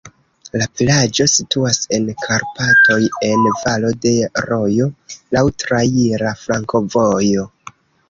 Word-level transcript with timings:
La 0.59 0.67
vilaĝo 0.79 1.27
situas 1.33 1.77
en 1.97 2.07
Karpatoj 2.23 2.99
en 3.29 3.45
valo 3.67 3.93
de 4.09 4.17
rojo, 4.49 4.91
laŭ 5.39 5.47
traira 5.67 6.37
flankovojo. 6.45 7.51